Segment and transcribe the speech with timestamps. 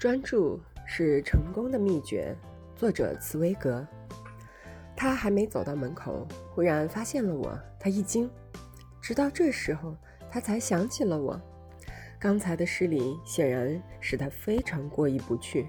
[0.00, 2.34] 专注是成功的秘诀。
[2.74, 3.86] 作者茨威格。
[4.96, 8.30] 他还没走到门口，忽然发现了我，他一惊。
[8.98, 9.94] 直到这时候，
[10.30, 11.38] 他才想起了我。
[12.18, 15.66] 刚才的失礼显然使他非常过意不去。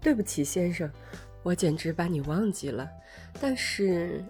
[0.00, 0.90] 对不起，先生，
[1.44, 2.90] 我简直把你忘记了。
[3.40, 4.24] 但是，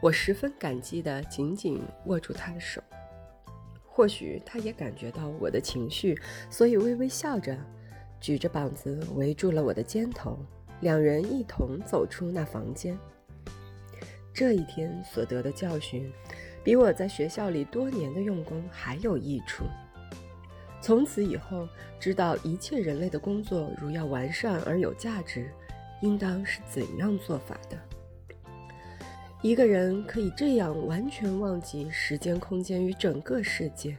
[0.00, 2.82] 我十分感激地紧紧握住他的手。
[3.84, 6.20] 或许他也感觉到我的情绪，
[6.50, 7.56] 所以微微笑着，
[8.20, 10.38] 举着膀子围住了我的肩头。
[10.80, 12.98] 两人一同走出那房间。
[14.34, 16.12] 这一天所得的教训，
[16.62, 19.64] 比我在学校里多年的用功还有益处。
[20.82, 21.66] 从此以后，
[21.98, 25.50] 知道一切人类的工作如要完善而有价值，
[26.02, 27.78] 应当是怎样做法的。
[29.40, 33.96] 一个人可以这样完全忘记时间、空间与整个世界，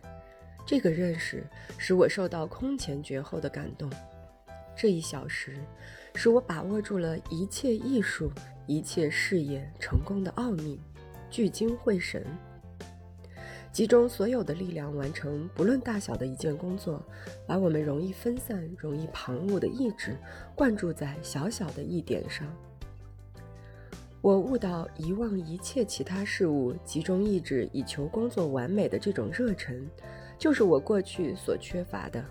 [0.68, 1.46] 这个认识
[1.78, 3.90] 使我受到空前绝后的感动。
[4.76, 5.56] 这一小时，
[6.14, 8.30] 使我把握住了一切艺术、
[8.66, 10.78] 一切事业成功的奥秘，
[11.30, 12.22] 聚精会神，
[13.72, 17.02] 集中所有的力量完成不论大小的一件工作，
[17.48, 20.18] 把我们容易分散、容易旁骛的意志
[20.54, 22.46] 灌注在小小的一点上。
[24.22, 29.90] 我悟到，遗忘一切其他事物，集中意志以求工作完美的这种热忱，
[30.38, 32.24] 就是我过去所缺乏的。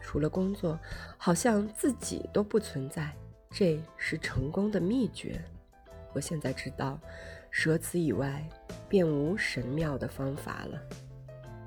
[0.00, 0.78] 除了工作，
[1.18, 3.12] 好像自己都不存在，
[3.50, 5.42] 这是成功的秘诀。
[6.12, 6.98] 我现在知道，
[7.50, 8.42] 舍此以外，
[8.88, 10.80] 便无神妙的方法了。